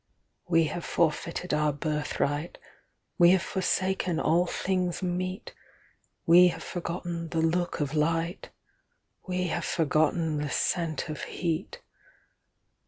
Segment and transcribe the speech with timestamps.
[0.47, 2.57] We have forfeited our birthright,
[3.19, 5.53] We have forsaken all things meet;
[6.25, 8.49] We have forgotten the look of light,
[9.27, 11.83] We have forgotten the scent of heat.